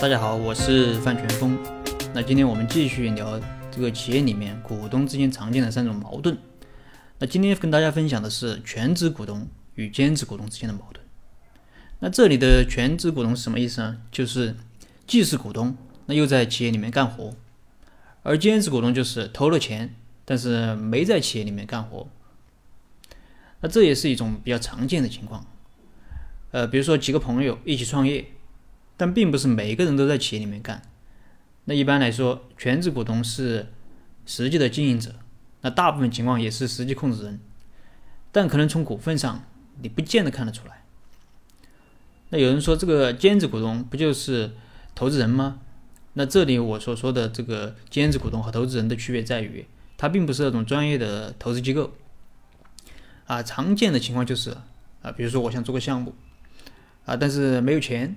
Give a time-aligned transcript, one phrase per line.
[0.00, 1.56] 大家好，我是范全峰。
[2.12, 6.36] 那今天我们继续聊这个企业里面股东之间常见的三种矛盾。
[7.18, 11.04] 那今天跟大家分享的是全职股东与兼职股东之间的矛盾。
[12.00, 14.02] 那这里的全职股东是什么意思呢？
[14.10, 14.56] 就是
[15.06, 15.74] 既是股东，
[16.06, 17.32] 那又在企业里面干活；
[18.22, 22.06] 而兼职股东就是投了钱，但是没在企业里面干活。
[23.60, 25.46] 那这也是一种比较常见的情况。
[26.50, 28.26] 呃，比如说几个朋友一起创业。
[28.96, 30.82] 但并不是每个人都在企业里面干。
[31.64, 33.72] 那一般来说，全职股东是
[34.26, 35.14] 实际的经营者，
[35.62, 37.40] 那大部分情况也是实际控制人。
[38.30, 39.44] 但可能从股份上，
[39.80, 40.84] 你不见得看得出来。
[42.30, 44.52] 那有人说，这个兼职股东不就是
[44.94, 45.60] 投资人吗？
[46.14, 49.66] 那这里我所说的这个兼职股东和投资人的区别在于，
[49.96, 51.92] 他并不是那种专业的投资机构。
[53.26, 54.50] 啊，常见的情况就是
[55.02, 56.14] 啊，比如说我想做个项目，
[57.06, 58.16] 啊，但是没有钱。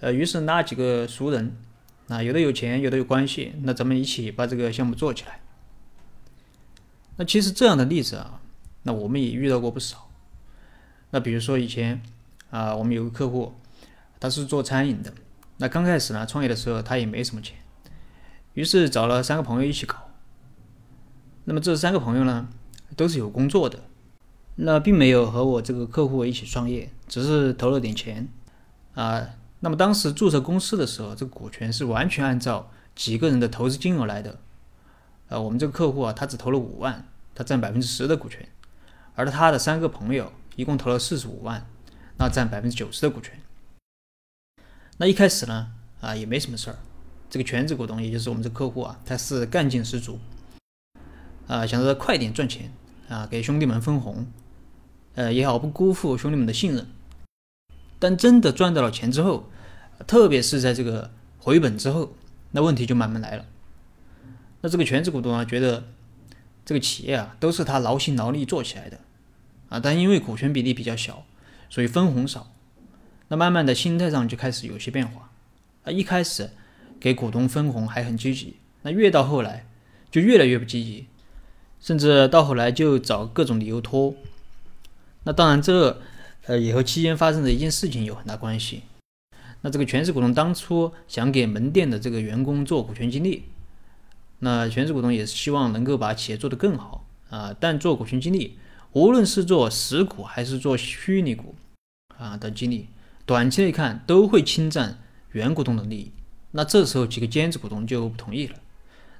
[0.00, 1.56] 呃，于是拉几个熟人，
[2.06, 5.40] 啊，有的有钱，有的有关系，那咱们一起把这个项目做起来。
[7.16, 8.40] 那其实这样的例子啊，
[8.84, 10.08] 那我们也遇到过不少。
[11.10, 12.00] 那比如说以前
[12.50, 13.54] 啊，我们有个客户，
[14.20, 15.12] 他是做餐饮的，
[15.56, 17.56] 那刚开始呢，创业的时候他也没什么钱，
[18.54, 19.96] 于是找了三个朋友一起搞。
[21.44, 22.48] 那么这三个朋友呢，
[22.94, 23.82] 都是有工作的，
[24.54, 28.28] 那并没有和我这个客户一起创业，只是投了点钱，
[28.94, 29.30] 啊。
[29.60, 34.38] 那么当时注册公司的时候，这个股权是完全按照几个人的投资金额来的。
[35.28, 38.48] 呃，我们这个客户啊，他只投了五万，他占百分之十的股权，
[39.14, 41.66] 而他的三个朋友一共投了四十五万，
[42.18, 43.38] 那占百分之九十的股权。
[44.98, 46.76] 那一开始呢，啊也没什么事儿，
[47.28, 50.18] 这个全职股东也就是我们这客户啊，他是干劲十足，
[51.46, 52.72] 啊想着快点赚钱
[53.08, 54.26] 啊，给兄弟们分红，
[55.14, 56.86] 呃也好不辜负兄弟们的信任。
[57.98, 59.50] 但真的赚到了钱之后，
[60.06, 62.14] 特别是在这个回本之后，
[62.52, 63.44] 那问题就慢慢来了。
[64.60, 65.84] 那这个全职股东啊，觉得
[66.64, 69.00] 这个企业啊都是他劳心劳力做起来的
[69.68, 71.24] 啊，但因为股权比例比较小，
[71.68, 72.52] 所以分红少。
[73.28, 75.30] 那慢慢的心态上就开始有些变化
[75.84, 76.50] 啊，一开始
[77.00, 79.66] 给股东分红还很积极，那越到后来
[80.10, 81.06] 就越来越不积极，
[81.80, 84.14] 甚至到后来就找各种理由拖。
[85.24, 86.00] 那当然这。
[86.46, 88.82] 呃，也和期间发生的一件事情有很大关系。
[89.60, 93.42] 那这个全职股东当初想给门店的这个员工做股权激励，
[94.38, 97.54] 那全职股东也是希望能够把企业做得更好啊。
[97.58, 98.56] 但做股权激励，
[98.92, 101.56] 无论是做实股还是做虚拟股
[102.16, 102.86] 啊的激励，
[103.26, 104.98] 短期内看都会侵占
[105.32, 106.12] 原股东的利益。
[106.52, 108.54] 那这时候几个兼职股东就不同意了，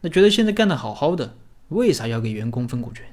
[0.00, 1.36] 那觉得现在干得好好的，
[1.68, 3.04] 为啥要给员工分股权？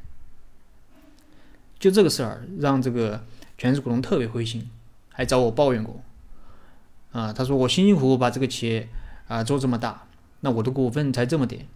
[1.77, 3.23] 就这个事儿，让这个。
[3.59, 4.69] 全职股东特别灰心，
[5.09, 6.01] 还找我抱怨过。
[7.11, 8.87] 啊，他说我辛辛苦苦把这个企业
[9.27, 10.07] 啊做这么大，
[10.39, 11.67] 那我的股份才这么点，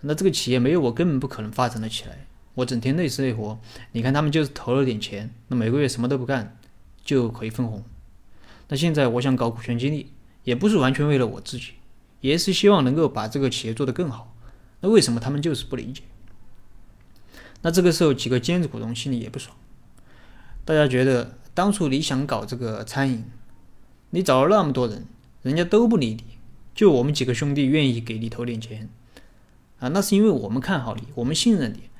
[0.00, 2.26] 那这个企业没有我根本不可能发展的起来。
[2.54, 3.60] 我整天累死累活，
[3.92, 6.58] 你看他们就是投了点钱，那每个月什么都不干
[7.04, 7.84] 就可以分红。
[8.66, 10.10] 那现在我想搞股权激励，
[10.42, 11.74] 也不是完全为了我自己，
[12.20, 14.34] 也是希望能够把这个企业做得更好。
[14.80, 16.02] 那为什么他们就是不理解？
[17.60, 19.56] 那这个时候几个兼职股东心里也不爽。
[20.64, 23.24] 大家觉得当初你想搞这个餐饮，
[24.10, 25.04] 你找了那么多人，
[25.42, 26.24] 人家都不理你，
[26.74, 28.88] 就我们几个兄弟愿意给你投点钱，
[29.80, 31.90] 啊，那是因为我们看好你，我们信任你，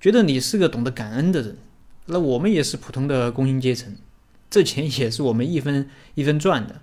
[0.00, 1.58] 觉得你是个懂得感恩的人。
[2.06, 3.94] 那我们也是普通的工薪阶层，
[4.48, 6.80] 这钱也是我们一分 一分赚的，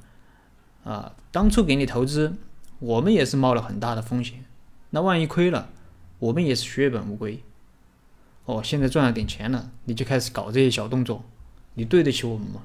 [0.84, 2.36] 啊，当初给你投资，
[2.80, 4.44] 我们也是冒了很大的风险，
[4.90, 5.70] 那万一亏了，
[6.20, 7.42] 我们也是血本无归。
[8.46, 11.24] 哦，现在赚了点钱了，你就开始搞这些小动作，
[11.76, 12.64] 你对得起我们吗？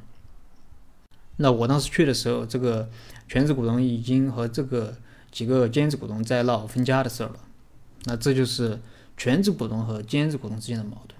[1.37, 2.91] 那我当时去的时候，这个
[3.29, 4.97] 全职股东已经和这个
[5.31, 7.39] 几个兼职股东在闹分家的事儿了。
[8.07, 8.81] 那这就是
[9.17, 11.17] 全职股东和兼职股东之间的矛盾。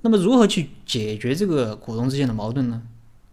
[0.00, 2.82] 那么如何去解决这个股东之间的矛盾呢？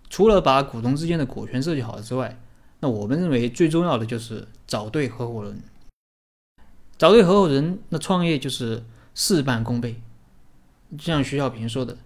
[0.07, 2.39] 除了把股东之间的股权设计好之外，
[2.79, 5.63] 那我们认为最重要的就是找对合伙人。
[6.95, 8.83] 找对合伙人，那创业就是。
[9.21, 10.01] 事半功倍，
[10.98, 11.98] 就像徐小平说的：“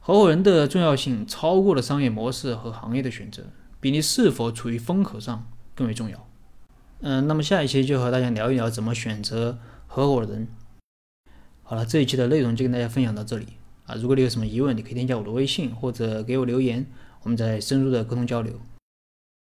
[0.00, 3.42] 合伙人的重要性超过了商业模式和行业的选择，
[3.78, 6.26] 比你是否处于风口上更为重要。”
[7.04, 10.48] 嗯，那么下一期就和大家聊一聊怎么选择合伙人。
[11.62, 13.48] 好了，这一期的内容就跟大家分享到这里
[13.84, 13.94] 啊！
[13.96, 16.86] 如果你有什么疑问，你可以添加我的微信或者给我留言，
[17.24, 18.58] 我们再深入的沟通交流。